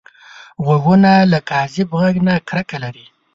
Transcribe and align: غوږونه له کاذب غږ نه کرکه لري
غوږونه 0.65 1.11
له 1.31 1.39
کاذب 1.49 1.89
غږ 1.99 2.15
نه 2.27 2.33
کرکه 2.47 2.77
لري 2.83 3.05